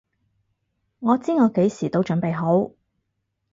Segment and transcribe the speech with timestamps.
[0.97, 2.71] 我知我幾時都準備好！